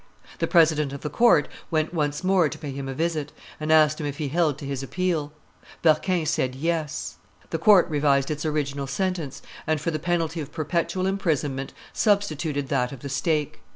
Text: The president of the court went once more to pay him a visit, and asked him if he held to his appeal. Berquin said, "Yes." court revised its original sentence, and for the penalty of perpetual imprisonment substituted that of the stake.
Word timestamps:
The 0.39 0.47
president 0.47 0.93
of 0.93 1.01
the 1.01 1.11
court 1.11 1.47
went 1.69 1.93
once 1.93 2.23
more 2.23 2.49
to 2.49 2.57
pay 2.57 2.71
him 2.71 2.87
a 2.89 2.93
visit, 2.95 3.31
and 3.59 3.71
asked 3.71 4.01
him 4.01 4.07
if 4.07 4.17
he 4.17 4.29
held 4.29 4.57
to 4.57 4.65
his 4.65 4.81
appeal. 4.81 5.31
Berquin 5.83 6.25
said, 6.25 6.55
"Yes." 6.55 7.17
court 7.51 7.87
revised 7.87 8.31
its 8.31 8.43
original 8.43 8.87
sentence, 8.87 9.43
and 9.67 9.79
for 9.79 9.91
the 9.91 9.99
penalty 9.99 10.41
of 10.41 10.51
perpetual 10.51 11.05
imprisonment 11.05 11.71
substituted 11.93 12.69
that 12.69 12.91
of 12.91 13.01
the 13.01 13.09
stake. 13.09 13.59